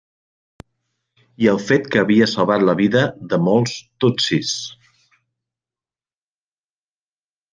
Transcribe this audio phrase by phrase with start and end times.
[1.43, 3.03] I el fet que havia salvat la vida
[3.33, 4.55] de molts tutsis.